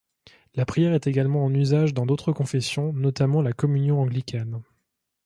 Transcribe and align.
La 0.55 0.65
prière 0.65 0.95
est 0.95 1.05
également 1.05 1.45
en 1.45 1.53
usage 1.53 1.93
dans 1.93 2.07
d'autres 2.07 2.31
confessions, 2.33 2.91
notamment 2.91 3.43
la 3.43 3.53
Communion 3.53 4.01
anglicane. 4.01 4.59